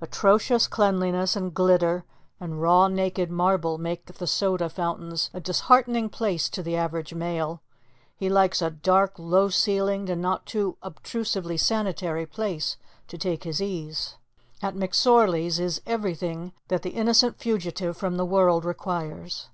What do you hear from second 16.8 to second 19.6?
the innocent fugitive from the world requires.